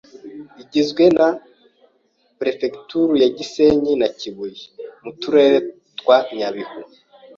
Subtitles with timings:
[0.61, 1.27] igizwe na
[2.39, 4.63] Perefegitura ya Gisenyi na Kibuye
[5.03, 5.57] (mu turere
[5.99, 6.79] twa Nyabihu,